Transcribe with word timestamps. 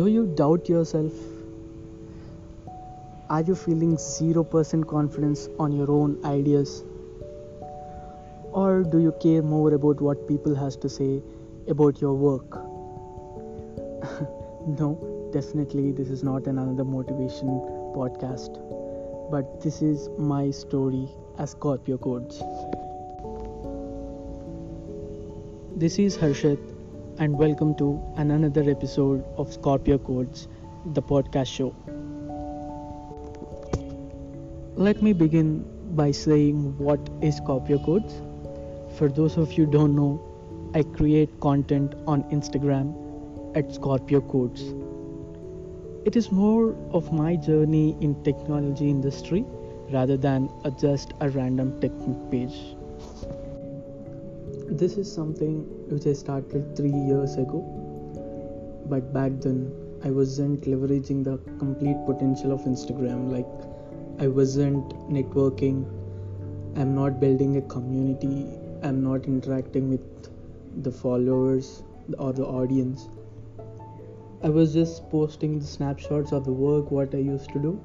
Do 0.00 0.06
you 0.06 0.26
doubt 0.34 0.66
yourself? 0.66 1.12
Are 3.28 3.42
you 3.42 3.54
feeling 3.54 3.96
0% 3.96 4.86
confidence 4.88 5.50
on 5.58 5.72
your 5.72 5.90
own 5.90 6.18
ideas? 6.24 6.84
Or 8.52 8.82
do 8.82 8.98
you 8.98 9.12
care 9.20 9.42
more 9.42 9.74
about 9.74 10.00
what 10.00 10.26
people 10.26 10.54
has 10.54 10.76
to 10.76 10.88
say 10.88 11.22
about 11.68 12.00
your 12.00 12.14
work? 12.14 12.50
no, 14.80 14.88
definitely 15.34 15.92
this 15.92 16.08
is 16.08 16.24
not 16.24 16.46
another 16.46 16.82
motivation 16.82 17.60
podcast, 17.98 18.58
but 19.30 19.60
this 19.60 19.82
is 19.82 20.08
my 20.16 20.50
story 20.50 21.06
as 21.38 21.50
Scorpio 21.50 21.98
Codes. 21.98 22.42
This 25.76 25.98
is 25.98 26.16
Harshit 26.16 26.79
and 27.20 27.36
welcome 27.38 27.74
to 27.74 28.02
another 28.16 28.62
episode 28.70 29.22
of 29.36 29.52
Scorpio 29.52 29.98
Codes, 29.98 30.48
the 30.94 31.02
podcast 31.02 31.48
show. 31.48 31.74
Let 34.74 35.02
me 35.02 35.12
begin 35.12 35.66
by 35.94 36.12
saying 36.12 36.78
what 36.78 37.10
is 37.20 37.36
Scorpio 37.36 37.78
Codes. 37.84 38.22
For 38.96 39.10
those 39.10 39.36
of 39.36 39.52
you 39.52 39.66
don't 39.66 39.94
know, 39.94 40.18
I 40.74 40.82
create 40.82 41.28
content 41.40 41.94
on 42.06 42.22
Instagram 42.30 42.94
at 43.54 43.70
Scorpio 43.74 44.22
Codes. 44.22 44.72
It 46.06 46.16
is 46.16 46.32
more 46.32 46.74
of 46.90 47.12
my 47.12 47.36
journey 47.36 47.98
in 48.00 48.22
technology 48.24 48.88
industry 48.88 49.44
rather 49.90 50.16
than 50.16 50.48
a, 50.64 50.70
just 50.70 51.12
a 51.20 51.28
random 51.28 51.78
tech 51.82 51.92
page. 52.30 52.56
This 54.72 54.96
is 54.96 55.12
something 55.12 55.64
which 55.88 56.06
I 56.06 56.12
started 56.12 56.76
3 56.76 56.90
years 56.90 57.34
ago. 57.36 57.60
But 58.88 59.12
back 59.12 59.32
then 59.40 59.72
I 60.04 60.10
wasn't 60.10 60.62
leveraging 60.62 61.24
the 61.24 61.38
complete 61.58 61.96
potential 62.06 62.52
of 62.52 62.60
Instagram 62.60 63.32
like 63.32 63.48
I 64.24 64.28
wasn't 64.28 64.92
networking, 65.10 65.86
I'm 66.76 66.94
not 66.94 67.18
building 67.18 67.56
a 67.56 67.62
community, 67.62 68.46
I'm 68.82 69.02
not 69.02 69.24
interacting 69.24 69.90
with 69.90 70.82
the 70.84 70.92
followers 70.92 71.82
or 72.18 72.32
the 72.32 72.46
audience. 72.46 73.08
I 74.42 74.50
was 74.50 74.72
just 74.72 75.10
posting 75.10 75.58
the 75.58 75.66
snapshots 75.66 76.30
of 76.30 76.44
the 76.44 76.52
work 76.52 76.92
what 76.92 77.12
I 77.14 77.18
used 77.18 77.50
to 77.54 77.58
do 77.58 77.80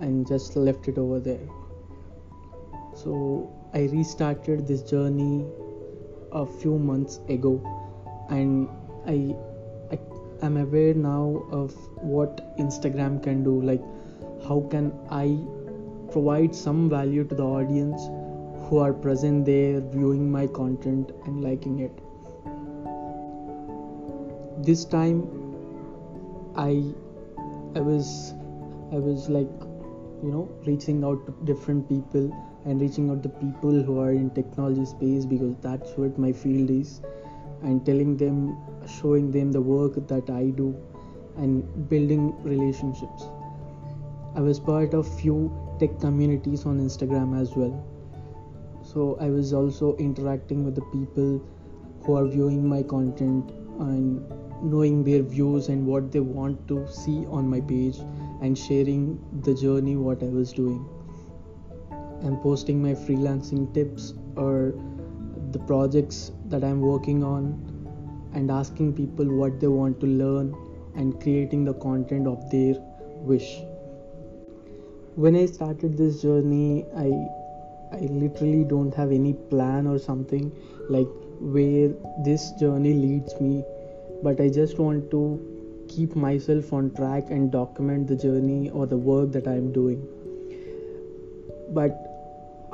and 0.00 0.26
just 0.26 0.56
left 0.56 0.88
it 0.88 0.96
over 0.96 1.20
there. 1.20 1.46
So 2.94 3.52
I 3.74 3.82
restarted 3.92 4.66
this 4.66 4.82
journey 4.82 5.44
a 6.34 6.46
few 6.46 6.78
months 6.78 7.20
ago. 7.28 7.52
And 8.30 8.68
I, 9.06 9.34
I 9.94 9.98
am 10.46 10.56
aware 10.56 10.94
now 10.94 11.46
of 11.50 11.74
what 11.96 12.56
Instagram 12.58 13.22
can 13.22 13.44
do. 13.44 13.60
Like 13.62 13.82
how 14.48 14.66
can 14.70 14.92
I 15.10 15.38
provide 16.12 16.54
some 16.54 16.88
value 16.90 17.24
to 17.24 17.34
the 17.34 17.42
audience 17.42 18.02
who 18.68 18.78
are 18.78 18.92
present 18.92 19.46
there 19.46 19.80
viewing 19.80 20.30
my 20.30 20.46
content 20.46 21.10
and 21.26 21.42
liking 21.42 21.80
it. 21.80 21.92
This 24.64 24.84
time 24.84 25.44
i 26.56 26.72
i 27.74 27.80
was 27.80 28.32
i 28.92 28.98
was 29.06 29.28
like 29.28 29.48
you 30.22 30.30
know 30.34 30.48
reaching 30.66 31.02
out 31.04 31.26
to 31.26 31.32
different 31.44 31.88
people 31.88 32.28
and 32.64 32.80
reaching 32.80 33.10
out 33.10 33.22
to 33.22 33.28
people 33.28 33.82
who 33.82 34.00
are 34.00 34.12
in 34.12 34.30
technology 34.30 34.84
space 34.84 35.26
because 35.26 35.54
that's 35.60 35.92
what 35.96 36.18
my 36.18 36.32
field 36.32 36.70
is 36.70 37.00
and 37.62 37.84
telling 37.86 38.16
them 38.16 38.56
showing 39.00 39.30
them 39.30 39.52
the 39.52 39.60
work 39.60 39.94
that 40.08 40.30
i 40.30 40.44
do 40.62 40.74
and 41.36 41.88
building 41.88 42.34
relationships 42.42 43.24
I 44.36 44.40
was 44.40 44.58
part 44.58 44.94
of 44.94 45.06
few 45.20 45.52
tech 45.78 46.00
communities 46.00 46.66
on 46.66 46.80
Instagram 46.80 47.40
as 47.40 47.54
well. 47.54 47.86
So 48.82 49.16
I 49.20 49.30
was 49.30 49.52
also 49.52 49.96
interacting 49.96 50.64
with 50.64 50.74
the 50.74 50.82
people 50.92 51.40
who 52.02 52.16
are 52.16 52.26
viewing 52.26 52.68
my 52.68 52.82
content 52.82 53.52
and 53.78 54.28
knowing 54.60 55.04
their 55.04 55.22
views 55.22 55.68
and 55.68 55.86
what 55.86 56.10
they 56.10 56.18
want 56.18 56.66
to 56.66 56.84
see 56.88 57.26
on 57.26 57.48
my 57.48 57.60
page 57.60 57.98
and 58.42 58.58
sharing 58.58 59.20
the 59.42 59.54
journey 59.54 59.94
what 59.94 60.20
I 60.20 60.26
was 60.26 60.52
doing. 60.52 60.84
I'm 62.24 62.38
posting 62.38 62.82
my 62.82 62.94
freelancing 62.94 63.72
tips 63.74 64.14
or 64.36 64.74
the 65.52 65.58
projects 65.60 66.32
that 66.46 66.64
I'm 66.64 66.80
working 66.80 67.22
on 67.22 67.60
and 68.34 68.50
asking 68.50 68.94
people 68.94 69.26
what 69.26 69.60
they 69.60 69.68
want 69.68 70.00
to 70.00 70.06
learn 70.06 70.56
and 70.96 71.20
creating 71.20 71.64
the 71.64 71.74
content 71.74 72.26
of 72.26 72.50
their 72.50 72.74
wish 73.32 73.60
when 75.16 75.36
I 75.36 75.46
started 75.46 75.96
this 75.96 76.22
journey, 76.22 76.84
I 76.96 77.08
I 77.96 78.00
literally 78.10 78.64
don't 78.64 78.92
have 78.94 79.12
any 79.12 79.34
plan 79.50 79.86
or 79.86 79.98
something 79.98 80.50
like 80.90 81.06
where 81.38 81.90
this 82.24 82.50
journey 82.62 82.94
leads 82.94 83.40
me, 83.40 83.62
but 84.22 84.40
I 84.40 84.48
just 84.48 84.78
want 84.78 85.10
to 85.12 85.22
keep 85.88 86.16
myself 86.16 86.72
on 86.72 86.90
track 86.94 87.30
and 87.30 87.52
document 87.52 88.08
the 88.08 88.16
journey 88.16 88.70
or 88.70 88.86
the 88.86 88.96
work 88.96 89.30
that 89.32 89.46
I'm 89.46 89.72
doing. 89.72 90.04
But 91.70 92.13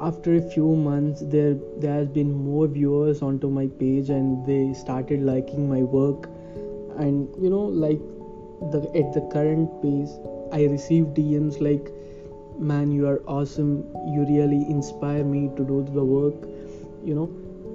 after 0.00 0.34
a 0.36 0.42
few 0.52 0.74
months 0.76 1.22
there 1.34 1.54
there 1.78 1.94
has 1.94 2.08
been 2.08 2.32
more 2.32 2.66
viewers 2.66 3.22
onto 3.22 3.50
my 3.50 3.66
page 3.82 4.10
and 4.10 4.46
they 4.46 4.72
started 4.74 5.22
liking 5.22 5.68
my 5.68 5.82
work. 5.82 6.28
And 6.96 7.28
you 7.42 7.50
know 7.50 7.64
like 7.84 8.00
the 8.72 8.80
at 9.02 9.12
the 9.12 9.22
current 9.32 9.82
pace 9.82 10.16
I 10.52 10.64
receive 10.64 11.04
DMs 11.18 11.60
like 11.60 11.92
man 12.58 12.90
you 12.92 13.06
are 13.06 13.22
awesome. 13.26 13.84
You 14.14 14.26
really 14.28 14.64
inspire 14.78 15.24
me 15.24 15.50
to 15.56 15.64
do 15.64 15.86
the 15.92 16.04
work. 16.04 16.48
You 17.04 17.14
know 17.14 17.30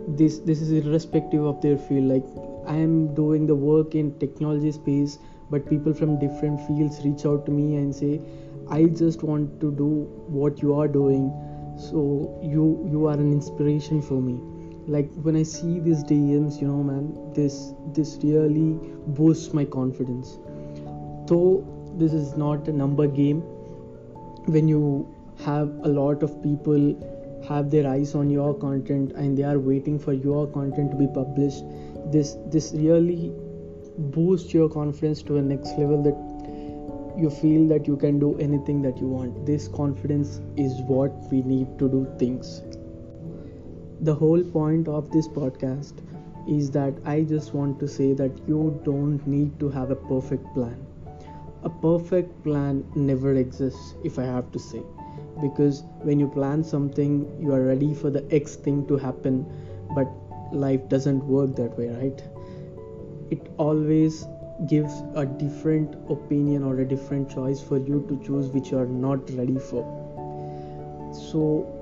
this 0.08 0.40
this 0.40 0.62
is 0.62 0.72
irrespective 0.84 1.44
of 1.44 1.62
their 1.62 1.78
field. 1.78 2.14
Like 2.16 2.46
i 2.68 2.76
am 2.76 3.14
doing 3.16 3.46
the 3.48 3.56
work 3.56 3.96
in 3.96 4.12
technology 4.20 4.72
space 4.72 5.18
but 5.50 5.70
people 5.70 5.94
from 5.94 6.20
different 6.20 6.62
fields 6.68 7.00
reach 7.06 7.26
out 7.26 7.46
to 7.46 7.52
me 7.52 7.76
and 7.80 7.96
say 7.96 8.14
i 8.78 8.84
just 9.02 9.24
want 9.32 9.60
to 9.64 9.72
do 9.82 9.90
what 10.38 10.62
you 10.62 10.74
are 10.74 10.88
doing 10.88 11.28
so 11.78 12.40
you 12.42 12.88
you 12.92 13.08
are 13.08 13.14
an 13.14 13.32
inspiration 13.32 14.02
for 14.02 14.22
me. 14.22 14.40
Like 14.88 15.10
when 15.28 15.36
i 15.36 15.44
see 15.44 15.80
these 15.80 16.04
dms 16.04 16.62
you 16.62 16.68
know 16.68 16.84
man 16.84 17.34
this 17.34 17.74
this 17.94 18.18
really 18.24 18.80
boosts 19.20 19.54
my 19.54 19.66
confidence. 19.66 20.38
Though 21.28 21.66
this 21.98 22.14
is 22.14 22.36
not 22.38 22.68
a 22.68 22.74
number 22.74 23.08
game. 23.08 23.42
When 24.46 24.68
you 24.68 25.14
have 25.44 25.70
a 25.84 25.88
lot 25.88 26.24
of 26.24 26.42
people 26.44 26.96
have 27.48 27.72
their 27.72 27.88
eyes 27.88 28.16
on 28.16 28.30
your 28.30 28.54
content 28.54 29.12
and 29.14 29.38
they 29.38 29.44
are 29.44 29.60
waiting 29.60 29.98
for 30.00 30.14
your 30.14 30.48
content 30.48 30.92
to 30.92 30.98
be 30.98 31.08
published 31.08 31.64
this 32.12 32.38
this 32.48 32.72
really 32.74 33.32
boosts 33.98 34.54
your 34.54 34.70
confidence 34.70 35.22
to 35.24 35.38
a 35.38 35.42
next 35.42 35.78
level 35.78 36.02
that 36.04 36.35
you 37.18 37.30
feel 37.30 37.68
that 37.70 37.88
you 37.88 37.96
can 37.96 38.20
do 38.20 38.38
anything 38.40 38.82
that 38.82 38.98
you 38.98 39.08
want. 39.08 39.46
This 39.46 39.68
confidence 39.68 40.42
is 40.58 40.82
what 40.82 41.12
we 41.32 41.42
need 41.42 41.80
to 41.80 41.90
do 41.90 42.08
things. 42.20 42.62
The 44.02 44.14
whole 44.14 44.44
point 44.44 44.88
of 44.88 45.10
this 45.12 45.28
podcast 45.28 46.02
is 46.48 46.70
that 46.72 46.94
i 47.06 47.22
just 47.22 47.54
want 47.56 47.80
to 47.80 47.88
say 47.88 48.14
that 48.14 48.42
you 48.48 48.80
don't 48.84 49.26
need 49.26 49.60
to 49.60 49.70
have 49.70 49.92
a 49.92 49.96
perfect 49.96 50.54
plan. 50.54 50.86
A 51.64 51.70
perfect 51.70 52.44
plan 52.44 52.84
never 52.96 53.34
exists 53.36 53.96
if 54.04 54.20
i 54.20 54.24
have 54.24 54.52
to 54.52 54.60
say. 54.60 54.84
Because 55.42 55.84
when 56.02 56.20
you 56.20 56.28
plan 56.28 56.64
something 56.64 57.26
you 57.42 57.54
are 57.54 57.64
ready 57.64 57.94
for 57.94 58.10
the 58.10 58.24
x 58.32 58.56
thing 58.56 58.86
to 58.88 58.98
happen 58.98 59.46
but 59.96 60.08
life 60.52 60.88
doesn't 60.90 61.26
work 61.26 61.56
that 61.56 61.78
way 61.78 61.90
right? 61.90 62.24
It 63.32 63.48
always 63.58 64.26
gives 64.68 65.04
a 65.16 65.26
different 65.26 65.96
opinion 66.10 66.64
or 66.64 66.80
a 66.80 66.86
different 66.86 67.30
choice 67.30 67.62
for 67.62 67.78
you 67.78 68.06
to 68.10 68.18
choose 68.26 68.48
which 68.48 68.72
you 68.72 68.78
are 68.78 68.86
not 68.86 69.30
ready 69.32 69.60
for. 69.60 69.84
So 71.14 71.76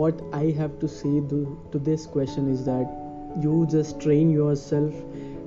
what 0.00 0.20
i 0.32 0.44
have 0.58 0.78
to 0.82 0.88
say 0.88 1.20
to, 1.30 1.38
to 1.70 1.78
this 1.78 2.06
question 2.06 2.50
is 2.50 2.64
that 2.64 2.92
you 3.42 3.66
just 3.70 4.00
train 4.00 4.30
yourself 4.30 4.94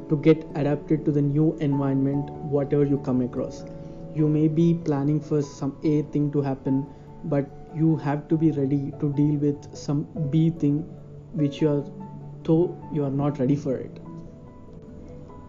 to 0.09 0.17
get 0.17 0.45
adapted 0.55 1.03
to 1.05 1.11
the 1.11 1.21
new 1.21 1.55
environment 1.59 2.29
whatever 2.55 2.85
you 2.85 2.99
come 2.99 3.21
across. 3.21 3.63
You 4.15 4.27
may 4.27 4.47
be 4.47 4.75
planning 4.85 5.19
for 5.19 5.41
some 5.41 5.75
a 5.83 6.03
thing 6.13 6.31
to 6.31 6.41
happen 6.41 6.85
but 7.25 7.49
you 7.75 7.95
have 7.97 8.27
to 8.27 8.37
be 8.37 8.51
ready 8.51 8.93
to 8.99 9.11
deal 9.13 9.35
with 9.35 9.75
some 9.75 10.07
b 10.29 10.49
thing 10.49 10.79
which 11.33 11.61
you 11.61 11.69
are 11.69 11.83
though 12.43 12.77
you 12.93 13.03
are 13.03 13.15
not 13.23 13.39
ready 13.39 13.55
for 13.55 13.75
it 13.75 14.04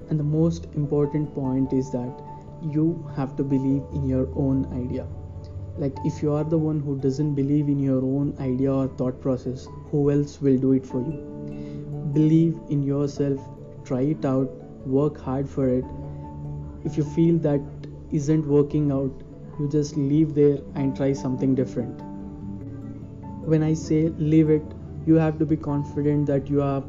and 0.09 0.19
the 0.19 0.25
most 0.25 0.67
important 0.75 1.35
point 1.35 1.73
is 1.73 1.91
that 1.91 2.23
you 2.63 3.09
have 3.17 3.37
to 3.37 3.43
believe 3.43 3.83
in 3.93 4.07
your 4.07 4.29
own 4.35 4.67
idea. 4.73 5.07
Like 5.79 5.97
if 6.05 6.23
you 6.23 6.33
are 6.33 6.45
the 6.45 6.59
one 6.59 6.81
who 6.81 6.99
doesn't 6.99 7.35
believe 7.35 7.69
in 7.69 7.79
your 7.79 8.03
own 8.03 8.35
idea 8.41 8.73
or 8.73 8.89
thought 8.89 9.21
process 9.21 9.69
who 9.91 10.11
else 10.11 10.41
will 10.41 10.57
do 10.57 10.73
it 10.73 10.87
for 10.87 11.01
you? 11.01 12.11
Believe 12.15 12.59
in 12.71 12.83
yourself 12.83 13.41
try 13.85 14.01
it 14.01 14.25
out 14.25 14.51
work 14.87 15.21
hard 15.21 15.49
for 15.49 15.69
it. 15.69 15.85
If 16.85 16.97
you 16.97 17.05
feel 17.05 17.39
that 17.39 17.61
isn't 18.11 18.47
working 18.47 18.91
out 18.91 19.23
you 19.59 19.69
just 19.69 19.97
leave 19.97 20.35
there 20.35 20.59
and 20.75 20.97
try 20.97 21.13
something 21.13 21.55
different. 21.55 22.01
When 23.53 23.63
i 23.63 23.75
say 23.75 24.09
leave 24.19 24.51
it 24.51 24.63
you 25.07 25.15
have 25.15 25.39
to 25.39 25.47
be 25.47 25.57
confident 25.57 26.27
that 26.27 26.49
you 26.51 26.59
have 26.59 26.85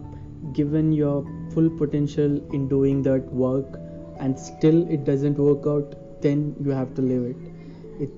given 0.53 0.91
your 0.91 1.25
full 1.57 1.69
potential 1.77 2.33
in 2.55 2.67
doing 2.71 3.01
that 3.01 3.31
work 3.43 3.79
and 4.19 4.39
still 4.39 4.81
it 4.95 5.05
doesn't 5.05 5.39
work 5.45 5.63
out 5.71 5.95
then 6.25 6.43
you 6.63 6.71
have 6.71 6.93
to 6.95 7.01
leave 7.01 7.23
it. 7.31 7.37
It 7.99 8.09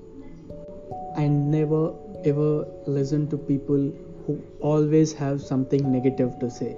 and 1.16 1.50
never 1.50 1.80
ever 2.24 2.66
listen 2.86 3.28
to 3.30 3.38
people 3.38 3.90
who 4.26 4.36
always 4.60 5.14
have 5.14 5.40
something 5.40 5.90
negative 5.92 6.38
to 6.40 6.50
say. 6.50 6.76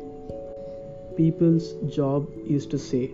People's 1.17 1.73
job 1.97 2.29
is 2.47 2.67
to 2.67 2.79
say 2.79 3.11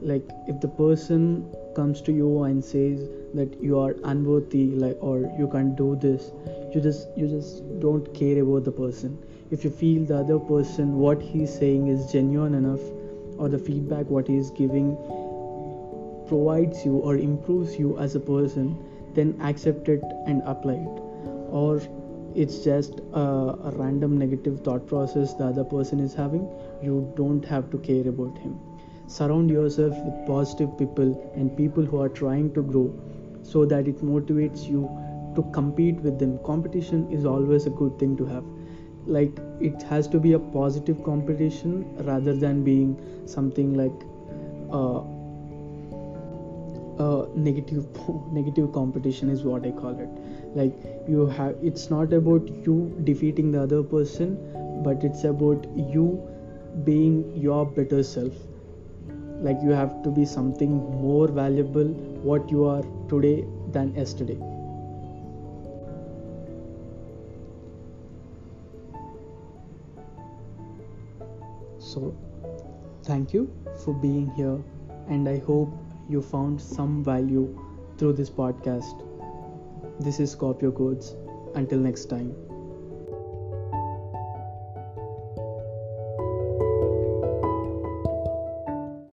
like 0.00 0.30
if 0.46 0.60
the 0.60 0.68
person 0.68 1.26
comes 1.74 2.00
to 2.02 2.12
you 2.12 2.42
and 2.44 2.64
says 2.64 3.08
that 3.34 3.60
you 3.60 3.78
are 3.80 3.94
unworthy 4.04 4.66
like 4.86 4.98
or 5.00 5.18
you 5.38 5.48
can't 5.52 5.76
do 5.76 5.96
this 6.00 6.30
you 6.74 6.80
just 6.80 7.08
you 7.16 7.26
just 7.26 7.62
don't 7.80 8.12
care 8.14 8.42
about 8.42 8.64
the 8.64 8.76
person 8.80 9.18
if 9.54 9.64
you 9.64 9.70
feel 9.70 10.04
the 10.04 10.16
other 10.16 10.38
person 10.38 10.94
what 10.98 11.20
he's 11.22 11.52
saying 11.58 11.86
is 11.88 12.10
genuine 12.12 12.54
enough 12.54 12.86
or 13.38 13.48
the 13.48 13.58
feedback 13.66 14.06
what 14.14 14.26
he 14.26 14.36
is 14.36 14.50
giving 14.62 14.88
provides 16.28 16.84
you 16.84 16.96
or 16.96 17.16
improves 17.16 17.78
you 17.78 17.96
as 17.98 18.16
a 18.20 18.20
person 18.20 18.72
then 19.14 19.34
accept 19.42 19.88
it 19.88 20.02
and 20.26 20.42
apply 20.44 20.74
it. 20.74 21.02
Or 21.60 21.80
it's 22.34 22.58
just 22.64 23.00
a, 23.12 23.20
a, 23.20 23.72
random 23.76 24.18
negative 24.18 24.60
thought 24.62 24.88
process 24.88 25.34
the 25.34 25.44
other 25.44 25.62
person 25.62 26.00
is 26.00 26.14
having 26.14 26.48
you 26.82 27.12
don't 27.16 27.44
have 27.44 27.70
to 27.70 27.78
care 27.78 28.08
about 28.08 28.36
him. 28.38 28.58
Surround 29.06 29.50
yourself 29.50 29.96
with 30.04 30.26
positive 30.26 30.76
people 30.78 31.32
and 31.36 31.56
people 31.56 31.84
who 31.84 32.00
are 32.00 32.08
trying 32.08 32.52
to 32.54 32.62
grow 32.62 32.92
so 33.42 33.64
that 33.64 33.86
it 33.86 34.04
motivates 34.04 34.68
you 34.68 34.90
to 35.36 35.48
compete 35.52 36.00
with 36.00 36.18
them. 36.18 36.38
Competition 36.44 37.08
is 37.12 37.24
always 37.24 37.66
a 37.66 37.70
good 37.70 37.98
thing 38.00 38.16
to 38.16 38.24
have 38.24 38.44
like 39.06 39.38
it 39.60 39.82
has 39.82 40.08
to 40.08 40.18
be 40.18 40.32
a 40.32 40.38
positive 40.38 41.02
competition 41.04 41.94
rather 42.04 42.34
than 42.34 42.64
being 42.64 42.96
something 43.26 43.74
like 43.74 43.92
uh, 44.72 45.02
negative 47.34 47.86
negative 48.32 48.72
competition 48.72 49.28
is 49.28 49.42
what 49.42 49.66
i 49.66 49.70
call 49.70 49.98
it. 49.98 50.08
Like 50.54 50.72
you 51.08 51.26
have 51.26 51.56
it's 51.62 51.90
not 51.90 52.12
about 52.12 52.48
you 52.66 52.94
defeating 53.04 53.52
the 53.52 53.62
other 53.62 53.82
person 53.82 54.38
but 54.84 55.04
it's 55.04 55.24
about 55.24 55.66
you 55.76 56.22
being 56.84 57.36
your 57.36 57.66
better 57.66 58.02
self. 58.02 58.32
Like 59.40 59.58
you 59.62 59.70
have 59.70 60.02
to 60.04 60.10
be 60.10 60.24
something 60.24 60.76
more 61.02 61.28
valuable 61.28 61.88
what 62.32 62.50
you 62.50 62.64
are 62.64 62.82
today 63.08 63.44
than 63.72 63.94
yesterday 63.94 64.38
so 71.94 72.14
thank 73.04 73.32
you 73.32 73.48
for 73.84 73.94
being 73.94 74.30
here 74.36 74.58
and 75.08 75.28
i 75.28 75.38
hope 75.38 75.72
you 76.08 76.20
found 76.20 76.60
some 76.60 77.02
value 77.02 77.46
through 77.98 78.12
this 78.12 78.30
podcast. 78.30 79.02
This 80.00 80.20
is 80.20 80.30
Scorpio 80.30 80.70
Codes. 80.72 81.16
Until 81.54 81.78
next 81.78 82.06
time. 82.06 82.34